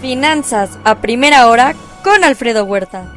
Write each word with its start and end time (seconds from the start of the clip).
Finanzas 0.00 0.78
a 0.84 1.00
primera 1.00 1.48
hora 1.48 1.74
con 2.04 2.22
Alfredo 2.22 2.66
Huerta. 2.66 3.14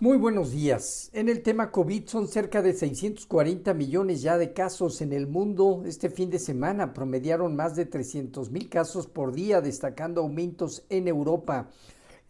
Muy 0.00 0.16
buenos 0.16 0.50
días. 0.52 1.10
En 1.12 1.28
el 1.28 1.42
tema 1.42 1.70
COVID 1.70 2.06
son 2.06 2.26
cerca 2.26 2.62
de 2.62 2.72
640 2.72 3.74
millones 3.74 4.22
ya 4.22 4.38
de 4.38 4.54
casos 4.54 5.02
en 5.02 5.12
el 5.12 5.26
mundo. 5.26 5.82
Este 5.84 6.08
fin 6.08 6.30
de 6.30 6.38
semana 6.38 6.94
promediaron 6.94 7.54
más 7.54 7.76
de 7.76 7.84
300 7.84 8.50
mil 8.50 8.70
casos 8.70 9.06
por 9.06 9.34
día, 9.34 9.60
destacando 9.60 10.22
aumentos 10.22 10.86
en 10.88 11.06
Europa. 11.06 11.68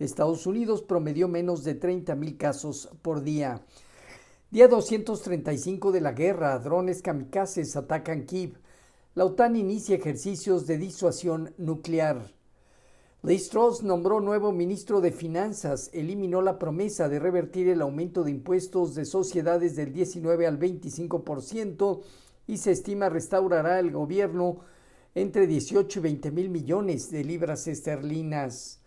Estados 0.00 0.48
Unidos 0.48 0.82
promedió 0.82 1.28
menos 1.28 1.62
de 1.62 1.76
30 1.76 2.16
mil 2.16 2.36
casos 2.36 2.88
por 3.02 3.22
día. 3.22 3.62
Día 4.50 4.66
235 4.66 5.92
de 5.92 6.00
la 6.00 6.12
guerra, 6.12 6.58
drones 6.58 7.02
kamikazes 7.02 7.76
atacan 7.76 8.24
Kiev. 8.24 8.58
La 9.16 9.24
OTAN 9.24 9.54
inicia 9.54 9.94
ejercicios 9.94 10.66
de 10.66 10.76
disuasión 10.76 11.54
nuclear. 11.56 12.32
Liz 13.22 13.48
Truss 13.48 13.84
nombró 13.84 14.18
nuevo 14.20 14.50
ministro 14.50 15.00
de 15.00 15.12
Finanzas, 15.12 15.88
eliminó 15.92 16.42
la 16.42 16.58
promesa 16.58 17.08
de 17.08 17.20
revertir 17.20 17.68
el 17.68 17.80
aumento 17.80 18.24
de 18.24 18.32
impuestos 18.32 18.96
de 18.96 19.04
sociedades 19.04 19.76
del 19.76 19.92
19 19.92 20.48
al 20.48 20.58
25% 20.58 22.00
y 22.48 22.56
se 22.56 22.72
estima 22.72 23.08
restaurará 23.08 23.78
el 23.78 23.92
gobierno 23.92 24.58
entre 25.14 25.46
18 25.46 26.00
y 26.00 26.02
20 26.02 26.30
mil 26.32 26.50
millones 26.50 27.08
de 27.12 27.22
libras 27.22 27.68
esterlinas. 27.68 28.80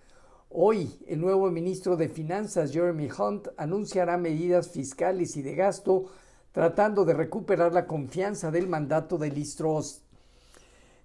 Hoy, 0.49 0.91
el 1.07 1.21
nuevo 1.21 1.49
ministro 1.49 1.95
de 1.95 2.09
Finanzas, 2.09 2.73
Jeremy 2.73 3.07
Hunt, 3.17 3.47
anunciará 3.55 4.17
medidas 4.17 4.71
fiscales 4.71 5.37
y 5.37 5.41
de 5.41 5.55
gasto 5.55 6.07
tratando 6.51 7.05
de 7.05 7.13
recuperar 7.13 7.73
la 7.73 7.87
confianza 7.87 8.51
del 8.51 8.67
mandato 8.67 9.17
de 9.17 9.31
Liz 9.31 9.55
Truss. 9.55 10.03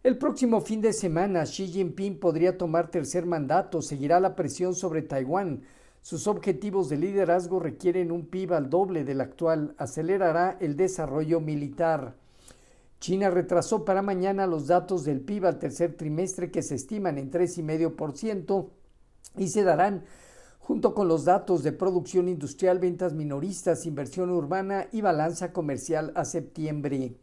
El 0.03 0.19
próximo 0.19 0.61
fin 0.61 0.81
de 0.81 0.93
semana, 0.93 1.45
Xi 1.45 1.69
Jinping 1.69 2.19
podría 2.19 2.59
tomar 2.59 2.91
tercer 2.91 3.25
mandato, 3.25 3.81
seguirá 3.81 4.19
la 4.19 4.35
presión 4.35 4.75
sobre 4.75 5.03
Taiwán. 5.03 5.63
Sus 6.01 6.27
objetivos 6.27 6.89
de 6.89 6.97
liderazgo 6.97 7.61
requieren 7.61 8.11
un 8.11 8.27
PIB 8.27 8.53
al 8.55 8.69
doble 8.69 9.05
del 9.05 9.21
actual, 9.21 9.77
acelerará 9.79 10.57
el 10.59 10.75
desarrollo 10.75 11.39
militar. 11.39 12.17
China 12.99 13.31
retrasó 13.31 13.85
para 13.85 14.03
mañana 14.03 14.49
los 14.49 14.67
datos 14.67 15.05
del 15.05 15.21
PIB 15.21 15.47
al 15.47 15.61
tercer 15.61 15.97
trimestre 15.97 16.51
que 16.51 16.63
se 16.63 16.75
estiman 16.75 17.17
en 17.17 17.31
3,5% 17.31 18.71
y 19.39 19.49
se 19.51 19.63
darán 19.63 20.03
junto 20.59 20.95
con 20.95 21.07
los 21.07 21.27
datos 21.27 21.63
de 21.63 21.71
producción 21.71 22.29
industrial, 22.29 22.81
ventas 22.81 23.13
minoristas, 23.13 23.87
inversión 23.87 24.31
urbana 24.31 24.89
y 24.91 25.01
balanza 25.01 25.53
comercial 25.53 26.13
a 26.17 26.25
septiembre. 26.25 27.15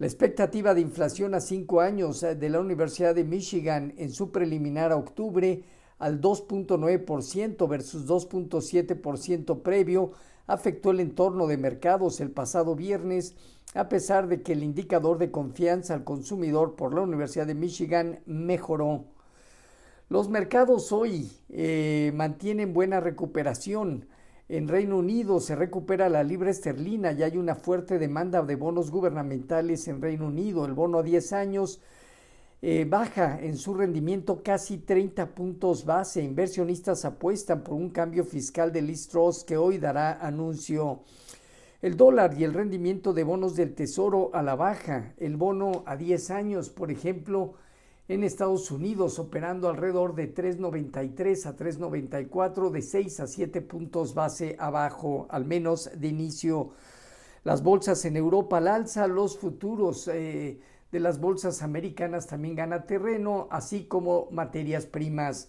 La 0.00 0.06
expectativa 0.06 0.72
de 0.72 0.80
inflación 0.80 1.34
a 1.34 1.40
cinco 1.40 1.82
años 1.82 2.22
eh, 2.22 2.34
de 2.34 2.48
la 2.48 2.60
Universidad 2.60 3.14
de 3.14 3.22
Michigan 3.22 3.92
en 3.98 4.10
su 4.10 4.32
preliminar 4.32 4.92
a 4.92 4.96
octubre 4.96 5.62
al 5.98 6.22
2.9% 6.22 7.68
versus 7.68 8.08
2.7% 8.08 9.60
previo 9.60 10.12
afectó 10.46 10.92
el 10.92 11.00
entorno 11.00 11.46
de 11.46 11.58
mercados 11.58 12.22
el 12.22 12.30
pasado 12.30 12.74
viernes, 12.74 13.34
a 13.74 13.90
pesar 13.90 14.26
de 14.26 14.40
que 14.40 14.54
el 14.54 14.62
indicador 14.62 15.18
de 15.18 15.30
confianza 15.30 15.92
al 15.92 16.04
consumidor 16.04 16.76
por 16.76 16.94
la 16.94 17.02
Universidad 17.02 17.46
de 17.46 17.54
Michigan 17.54 18.20
mejoró. 18.24 19.04
Los 20.08 20.30
mercados 20.30 20.92
hoy 20.92 21.30
eh, 21.50 22.10
mantienen 22.14 22.72
buena 22.72 23.00
recuperación. 23.00 24.06
En 24.52 24.66
Reino 24.66 24.98
Unido 24.98 25.38
se 25.38 25.54
recupera 25.54 26.08
la 26.08 26.24
libra 26.24 26.50
esterlina 26.50 27.12
y 27.12 27.22
hay 27.22 27.36
una 27.36 27.54
fuerte 27.54 28.00
demanda 28.00 28.42
de 28.42 28.56
bonos 28.56 28.90
gubernamentales 28.90 29.86
en 29.86 30.02
Reino 30.02 30.26
Unido. 30.26 30.64
El 30.64 30.72
bono 30.72 30.98
a 30.98 31.02
10 31.04 31.32
años 31.34 31.80
eh, 32.60 32.84
baja 32.84 33.38
en 33.40 33.56
su 33.56 33.74
rendimiento 33.74 34.42
casi 34.42 34.78
30 34.78 35.36
puntos 35.36 35.84
base. 35.84 36.24
Inversionistas 36.24 37.04
apuestan 37.04 37.62
por 37.62 37.74
un 37.74 37.90
cambio 37.90 38.24
fiscal 38.24 38.72
de 38.72 38.82
Liz 38.82 39.06
Truss 39.06 39.44
que 39.44 39.56
hoy 39.56 39.78
dará 39.78 40.14
anuncio. 40.14 41.02
El 41.80 41.96
dólar 41.96 42.34
y 42.36 42.42
el 42.42 42.52
rendimiento 42.52 43.12
de 43.12 43.22
bonos 43.22 43.54
del 43.54 43.76
Tesoro 43.76 44.30
a 44.34 44.42
la 44.42 44.56
baja. 44.56 45.14
El 45.18 45.36
bono 45.36 45.84
a 45.86 45.96
10 45.96 46.28
años, 46.32 46.70
por 46.70 46.90
ejemplo, 46.90 47.54
en 48.10 48.24
Estados 48.24 48.72
Unidos, 48.72 49.20
operando 49.20 49.68
alrededor 49.68 50.16
de 50.16 50.34
3.93 50.34 51.46
a 51.46 51.56
3.94, 51.56 52.70
de 52.70 52.82
6 52.82 53.20
a 53.20 53.26
7 53.28 53.60
puntos 53.62 54.14
base 54.14 54.56
abajo, 54.58 55.28
al 55.30 55.44
menos 55.44 55.88
de 55.96 56.08
inicio. 56.08 56.70
Las 57.44 57.62
bolsas 57.62 58.04
en 58.04 58.16
Europa 58.16 58.58
al 58.58 58.66
alza, 58.66 59.06
los 59.06 59.38
futuros 59.38 60.08
eh, 60.08 60.58
de 60.90 60.98
las 60.98 61.20
bolsas 61.20 61.62
americanas 61.62 62.26
también 62.26 62.56
gana 62.56 62.84
terreno, 62.84 63.46
así 63.48 63.84
como 63.84 64.26
materias 64.32 64.86
primas. 64.86 65.48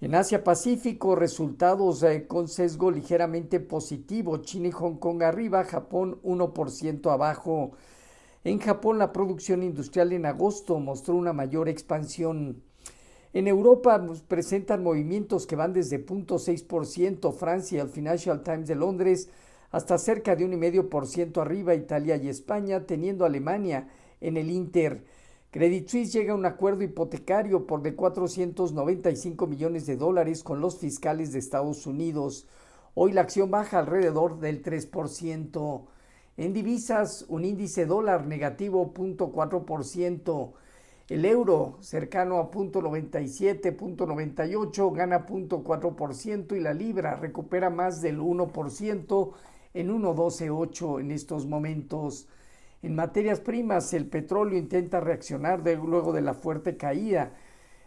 En 0.00 0.14
Asia 0.14 0.42
Pacífico, 0.42 1.14
resultados 1.14 2.02
eh, 2.02 2.26
con 2.26 2.48
sesgo 2.48 2.90
ligeramente 2.90 3.60
positivo. 3.60 4.38
China 4.38 4.68
y 4.68 4.72
Hong 4.72 4.96
Kong 4.96 5.22
arriba, 5.22 5.64
Japón 5.64 6.18
1% 6.22 7.12
abajo. 7.12 7.72
En 8.44 8.58
Japón 8.58 8.98
la 8.98 9.10
producción 9.10 9.62
industrial 9.62 10.12
en 10.12 10.26
agosto 10.26 10.78
mostró 10.78 11.14
una 11.14 11.32
mayor 11.32 11.66
expansión. 11.66 12.62
En 13.32 13.48
Europa 13.48 14.04
pues, 14.06 14.20
presentan 14.20 14.82
movimientos 14.82 15.46
que 15.46 15.56
van 15.56 15.72
desde 15.72 16.04
0.6%, 16.04 17.32
Francia, 17.32 17.80
el 17.80 17.88
Financial 17.88 18.42
Times 18.42 18.68
de 18.68 18.74
Londres, 18.74 19.30
hasta 19.70 19.96
cerca 19.96 20.36
de 20.36 20.46
1,5% 20.46 21.40
arriba 21.40 21.74
Italia 21.74 22.16
y 22.16 22.28
España, 22.28 22.84
teniendo 22.84 23.24
Alemania 23.24 23.88
en 24.20 24.36
el 24.36 24.50
Inter. 24.50 25.04
Credit 25.50 25.88
Suisse 25.88 26.12
llega 26.12 26.32
a 26.34 26.36
un 26.36 26.44
acuerdo 26.44 26.84
hipotecario 26.84 27.66
por 27.66 27.80
de 27.80 27.94
495 27.94 29.46
millones 29.46 29.86
de 29.86 29.96
dólares 29.96 30.44
con 30.44 30.60
los 30.60 30.76
fiscales 30.78 31.32
de 31.32 31.38
Estados 31.38 31.86
Unidos. 31.86 32.46
Hoy 32.92 33.12
la 33.12 33.22
acción 33.22 33.50
baja 33.50 33.78
alrededor 33.78 34.38
del 34.38 34.62
3%. 34.62 35.86
En 36.36 36.52
divisas, 36.52 37.24
un 37.28 37.44
índice 37.44 37.86
dólar 37.86 38.26
negativo 38.26 38.92
0.4%. 38.92 40.52
El 41.08 41.24
euro 41.26 41.76
cercano 41.80 42.38
a 42.38 42.50
0.97, 42.50 43.76
0.98 43.76 44.92
gana 44.92 45.26
0.4% 45.26 46.56
y 46.56 46.60
la 46.60 46.74
libra 46.74 47.14
recupera 47.14 47.70
más 47.70 48.00
del 48.00 48.18
1% 48.18 49.32
en 49.74 49.88
1.128 49.90 51.00
en 51.00 51.10
estos 51.12 51.46
momentos. 51.46 52.26
En 52.82 52.96
materias 52.96 53.38
primas, 53.38 53.94
el 53.94 54.06
petróleo 54.06 54.58
intenta 54.58 54.98
reaccionar 54.98 55.62
luego 55.62 56.12
de 56.12 56.22
la 56.22 56.34
fuerte 56.34 56.76
caída 56.76 57.32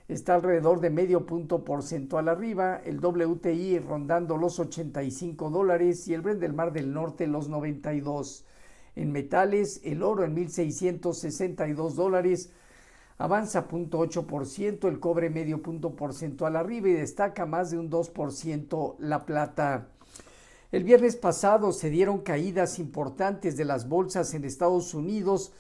está 0.08 0.36
alrededor 0.36 0.80
de 0.80 0.90
medio 0.90 1.26
punto 1.26 1.64
porcentual 1.66 2.30
arriba, 2.30 2.82
el 2.86 3.00
WTI 3.00 3.80
rondando 3.80 4.38
los 4.38 4.60
85 4.60 5.50
dólares 5.50 6.08
y 6.08 6.14
el 6.14 6.22
Brent 6.22 6.40
del 6.40 6.54
Mar 6.54 6.72
del 6.72 6.94
Norte 6.94 7.28
los 7.28 7.50
92. 7.50 8.46
En 8.96 9.12
metales, 9.12 9.82
el 9.84 10.02
oro 10.02 10.24
en 10.24 10.36
1.662 10.36 11.94
dólares 11.94 12.52
avanza 13.18 13.68
0.8%, 13.68 14.88
el 14.88 15.00
cobre 15.00 15.30
medio 15.30 15.62
punto 15.62 15.96
porcentual 15.96 16.56
arriba 16.56 16.90
y 16.90 16.94
destaca 16.94 17.46
más 17.46 17.72
de 17.72 17.78
un 17.78 17.90
2% 17.90 18.96
la 19.00 19.26
plata. 19.26 19.90
El 20.72 20.84
viernes 20.84 21.16
pasado 21.16 21.72
se 21.72 21.90
dieron 21.90 22.20
caídas 22.20 22.80
importantes 22.80 23.58
de 23.58 23.66
las 23.66 23.88
bolsas 23.88 24.34
en 24.34 24.46
Estados 24.46 24.94
Unidos, 24.94 25.52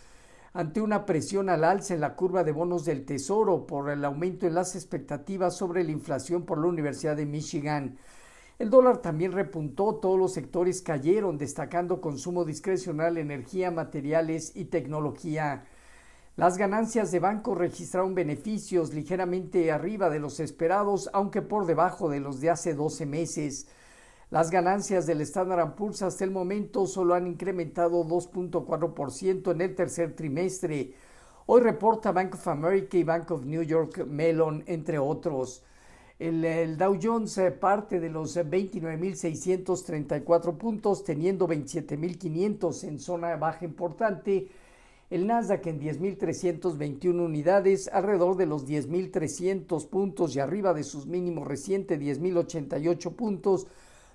ante 0.57 0.81
una 0.81 1.05
presión 1.05 1.49
al 1.49 1.63
alza 1.63 1.93
en 1.93 2.01
la 2.01 2.15
curva 2.15 2.43
de 2.43 2.51
bonos 2.51 2.83
del 2.83 3.05
Tesoro 3.05 3.67
por 3.67 3.91
el 3.91 4.03
aumento 4.03 4.47
en 4.47 4.55
las 4.55 4.75
expectativas 4.75 5.55
sobre 5.55 5.83
la 5.83 5.91
inflación 5.91 6.47
por 6.47 6.57
la 6.57 6.65
Universidad 6.65 7.15
de 7.15 7.27
Michigan. 7.27 7.99
El 8.57 8.71
dólar 8.71 8.97
también 8.97 9.33
repuntó, 9.33 9.97
todos 9.97 10.17
los 10.17 10.33
sectores 10.33 10.81
cayeron, 10.81 11.37
destacando 11.37 12.01
consumo 12.01 12.43
discrecional, 12.43 13.19
energía, 13.19 13.69
materiales 13.69 14.51
y 14.55 14.65
tecnología. 14.65 15.65
Las 16.37 16.57
ganancias 16.57 17.11
de 17.11 17.19
banco 17.19 17.53
registraron 17.53 18.15
beneficios 18.15 18.95
ligeramente 18.95 19.71
arriba 19.71 20.09
de 20.09 20.17
los 20.17 20.39
esperados, 20.39 21.07
aunque 21.13 21.43
por 21.43 21.67
debajo 21.67 22.09
de 22.09 22.19
los 22.19 22.41
de 22.41 22.49
hace 22.49 22.73
12 22.73 23.05
meses. 23.05 23.67
Las 24.29 24.51
ganancias 24.51 25.05
del 25.05 25.21
Standard 25.21 25.75
Poor's 25.75 26.01
hasta 26.01 26.25
el 26.25 26.31
momento 26.31 26.85
solo 26.85 27.13
han 27.13 27.27
incrementado 27.27 28.03
2.4% 28.03 29.53
en 29.53 29.61
el 29.61 29.73
tercer 29.73 30.17
trimestre. 30.17 30.91
Hoy 31.45 31.61
reporta 31.61 32.11
Bank 32.11 32.33
of 32.33 32.45
America 32.49 32.97
y 32.97 33.05
Bank 33.05 33.31
of 33.31 33.45
New 33.45 33.63
York 33.63 34.05
Mellon, 34.05 34.65
entre 34.67 34.99
otros. 34.99 35.63
El, 36.19 36.77
Dow 36.77 36.99
Jones 37.01 37.37
eh, 37.37 37.51
parte 37.51 38.01
de 38.01 38.09
los 38.09 38.35
29.634 38.35 40.57
puntos, 40.57 41.05
teniendo 41.05 41.47
27.500 41.47 42.83
en 42.83 42.99
zona 42.99 43.37
baja 43.37 43.63
importante. 43.63 44.49
El 45.09 45.25
Nasdaq 45.25 45.67
en 45.67 45.79
10.321 45.79 47.17
unidades, 47.17 47.89
alrededor 47.93 48.35
de 48.35 48.45
los 48.45 48.67
10.300 48.67 49.87
puntos 49.87 50.35
y 50.35 50.41
arriba 50.41 50.73
de 50.73 50.83
sus 50.83 51.05
mínimos 51.05 51.47
recientes, 51.47 51.97
10.088 51.97 53.15
puntos 53.15 53.67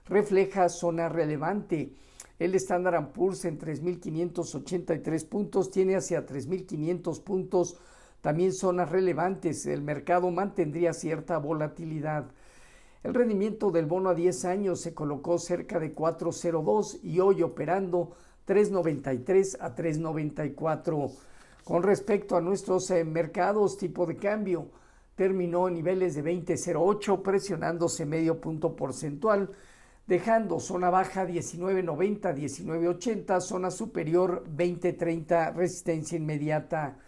refleja 0.07 0.69
zona 0.69 1.09
relevante. 1.09 1.93
El 2.39 2.55
Standard 2.57 3.13
Poor's 3.13 3.45
en 3.45 3.59
3.583 3.59 5.29
puntos 5.29 5.71
tiene 5.71 5.97
hacia 5.97 6.27
3.500 6.27 7.23
puntos 7.23 7.77
también 8.21 8.53
zonas 8.53 8.91
relevantes. 8.91 9.67
El 9.67 9.83
mercado 9.83 10.31
mantendría 10.31 10.93
cierta 10.93 11.39
volatilidad. 11.39 12.31
El 13.03 13.15
rendimiento 13.15 13.71
del 13.71 13.87
bono 13.87 14.11
a 14.11 14.15
10 14.15 14.45
años 14.45 14.81
se 14.81 14.95
colocó 14.95 15.39
cerca 15.39 15.81
de 15.81 15.95
4.02 15.95 17.01
y 17.03 17.19
hoy 17.19 17.43
operando 17.43 18.13
3.93 18.47 19.57
a 19.61 19.75
3.94. 19.75 21.11
Con 21.65 21.83
respecto 21.83 22.37
a 22.37 22.41
nuestros 22.41 22.91
eh, 22.91 23.05
mercados, 23.05 23.77
tipo 23.77 24.07
de 24.07 24.17
cambio 24.17 24.69
terminó 25.17 25.69
en 25.69 25.75
niveles 25.75 26.15
de 26.15 26.25
20.08, 26.25 27.23
presionándose 27.23 28.07
medio 28.07 28.41
punto 28.41 28.75
porcentual, 28.75 29.51
dejando 30.07 30.61
zona 30.61 30.91
baja 30.91 31.27
19.90, 31.27 32.35
19.80, 32.35 33.41
zona 33.41 33.71
superior 33.71 34.45
20.30, 34.55 35.55
resistencia 35.55 36.17
inmediata. 36.17 36.99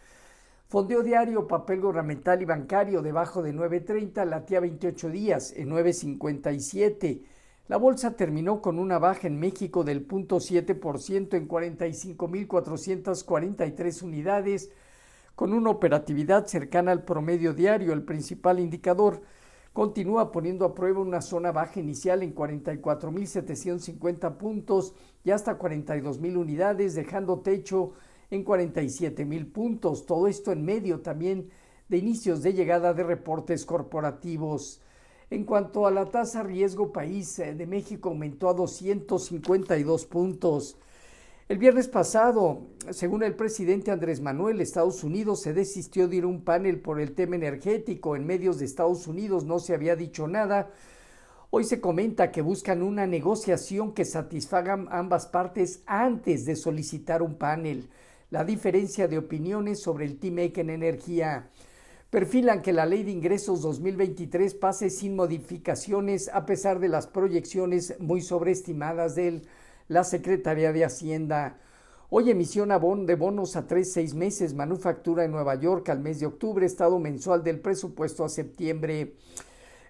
Fondeo 0.69 1.02
diario, 1.02 1.46
papel 1.46 1.81
gubernamental 1.81 2.41
y 2.43 2.46
bancario 2.46 3.02
debajo 3.02 3.43
de 3.43 3.55
9.30, 3.55 4.25
latía 4.26 4.61
28 4.61 5.11
días 5.11 5.52
en 5.56 5.70
9.57. 5.70 7.23
La 7.69 7.76
bolsa 7.79 8.17
terminó 8.17 8.61
con 8.61 8.79
una 8.79 8.99
baja 8.99 9.26
en 9.26 9.40
México 9.40 9.85
del 9.85 10.06
0.7% 10.06 11.35
en 11.35 11.49
45.443 11.49 14.02
unidades, 14.02 14.70
con 15.35 15.52
una 15.52 15.70
operatividad 15.70 16.47
cercana 16.47 16.93
al 16.93 17.05
promedio 17.05 17.55
diario. 17.55 17.93
El 17.93 18.02
principal 18.02 18.61
indicador 18.61 19.23
continúa 19.75 20.32
poniendo 20.32 20.65
a 20.65 20.75
prueba 20.75 21.00
una 21.00 21.21
zona 21.21 21.53
baja 21.53 21.81
inicial 21.81 22.23
en 22.23 22.32
44.750 22.32 24.37
puntos 24.37 24.94
y 25.25 25.32
hasta 25.32 25.59
42.000 25.59 26.37
unidades, 26.37 26.94
dejando 26.94 27.41
techo 27.41 27.94
en 28.31 28.44
47.000 28.44 29.53
puntos. 29.53 30.06
Todo 30.06 30.29
esto 30.29 30.53
en 30.53 30.65
medio 30.65 31.00
también 31.00 31.50
de 31.88 31.97
inicios 31.99 32.41
de 32.43 32.55
llegada 32.55 32.94
de 32.94 33.03
reportes 33.03 33.67
corporativos. 33.67 34.81
En 35.29 35.43
cuanto 35.43 35.88
a 35.88 35.91
la 35.91 36.06
tasa 36.06 36.44
riesgo 36.44 36.93
país 36.93 37.37
eh, 37.41 37.53
de 37.53 37.67
México 37.67 38.11
aumentó 38.11 38.50
a 38.50 38.55
252 38.55 40.06
puntos. 40.06 40.79
El 41.46 41.58
viernes 41.58 41.88
pasado, 41.88 42.62
según 42.91 43.23
el 43.23 43.35
presidente 43.35 43.91
Andrés 43.91 44.23
Manuel, 44.23 44.62
Estados 44.62 45.05
Unidos 45.05 45.43
se 45.43 45.52
desistió 45.52 46.08
de 46.08 46.17
ir 46.17 46.25
a 46.25 46.29
un 46.29 46.43
panel 46.43 46.81
por 46.81 46.99
el 46.99 47.12
tema 47.14 47.37
energético. 47.37 48.17
En 48.17 48.25
medios 48.25 48.58
de 48.58 48.64
Estados 48.64 49.06
Unidos 49.06 49.44
no 49.44 49.58
se 49.58 49.75
había 49.75 49.94
dicho 49.94 50.26
nada. 50.26 50.70
Hoy 51.50 51.64
se 51.64 51.82
comenta 51.82 52.32
que 52.32 52.41
buscan 52.41 52.82
una 52.82 53.06
negociación 53.06 53.93
que 53.93 54.06
satisfaga 54.06 54.87
ambas 54.88 55.26
partes 55.26 55.82
antes 55.85 56.46
de 56.46 56.56
solicitar 56.56 57.20
un 57.20 57.35
panel. 57.35 57.90
La 58.31 58.43
diferencia 58.43 59.06
de 59.06 59.19
opiniones 59.19 59.82
sobre 59.82 60.06
el 60.06 60.19
TIMEC 60.19 60.56
en 60.56 60.70
energía 60.70 61.50
perfilan 62.08 62.62
que 62.62 62.73
la 62.73 62.87
Ley 62.87 63.02
de 63.02 63.11
Ingresos 63.11 63.61
2023 63.61 64.55
pase 64.55 64.88
sin 64.88 65.14
modificaciones 65.14 66.31
a 66.32 66.47
pesar 66.47 66.81
de 66.81 66.88
las 66.88 67.06
proyecciones 67.06 68.00
muy 68.00 68.23
sobreestimadas 68.23 69.14
de 69.14 69.43
la 69.88 70.02
Secretaría 70.04 70.72
de 70.72 70.84
Hacienda. 70.84 71.58
Hoy 72.08 72.31
emisión 72.31 72.70
de 73.06 73.14
bonos 73.16 73.56
a 73.56 73.66
tres, 73.66 73.92
seis 73.92 74.14
meses, 74.14 74.54
manufactura 74.54 75.25
en 75.25 75.31
Nueva 75.31 75.56
York 75.56 75.88
al 75.90 76.00
mes 76.00 76.20
de 76.20 76.26
octubre, 76.26 76.64
estado 76.64 76.98
mensual 76.98 77.44
del 77.44 77.60
presupuesto 77.60 78.25
a 78.25 78.28
septiembre. 78.28 79.16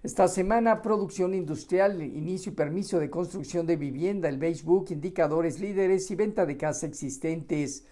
Esta 0.02 0.26
semana, 0.26 0.82
producción 0.82 1.32
industrial, 1.32 2.02
inicio 2.02 2.52
y 2.52 2.54
permiso 2.54 2.98
de 2.98 3.08
construcción 3.08 3.66
de 3.66 3.76
vivienda, 3.76 4.28
el 4.28 4.38
Beige 4.38 4.64
Book, 4.64 4.86
indicadores 4.90 5.60
líderes 5.60 6.10
y 6.10 6.14
venta 6.14 6.44
de 6.44 6.56
casa 6.56 6.86
existentes. 6.86 7.86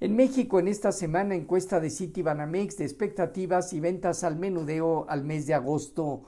En 0.00 0.16
México, 0.16 0.58
en 0.58 0.68
esta 0.68 0.92
semana, 0.92 1.34
encuesta 1.34 1.78
de 1.78 1.90
City 1.90 2.22
Banamex 2.22 2.78
de 2.78 2.84
expectativas 2.84 3.72
y 3.72 3.80
ventas 3.80 4.24
al 4.24 4.36
menudeo 4.36 5.06
al 5.08 5.24
mes 5.24 5.46
de 5.46 5.54
agosto. 5.54 6.24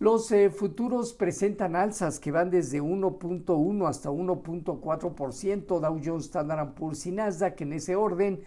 Los 0.00 0.30
eh, 0.30 0.50
futuros 0.50 1.12
presentan 1.12 1.74
alzas 1.74 2.20
que 2.20 2.30
van 2.30 2.50
desde 2.50 2.80
1.1 2.80 3.88
hasta 3.88 4.10
1.4%, 4.10 5.80
Dow 5.80 6.00
Jones, 6.04 6.26
Standard 6.26 6.74
Poor's 6.74 7.04
y 7.06 7.10
Nasdaq 7.10 7.60
en 7.62 7.72
ese 7.72 7.96
orden. 7.96 8.40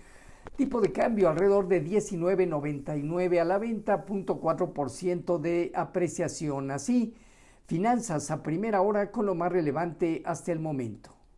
Tipo 0.56 0.80
de 0.80 0.94
cambio 0.94 1.28
alrededor 1.28 1.68
de 1.68 1.84
19.99 1.84 3.42
a 3.42 3.44
la 3.44 3.58
venta, 3.58 4.06
0.4% 4.06 5.40
de 5.40 5.74
apreciación. 5.76 6.72
Así, 6.72 7.16
finanzas 7.68 8.32
a 8.32 8.44
primera 8.44 8.82
hora 8.82 9.12
con 9.12 9.26
lo 9.26 9.36
más 9.36 9.52
relevante 9.52 10.24
hasta 10.26 10.54
el 10.54 10.60
momento. 10.60 11.21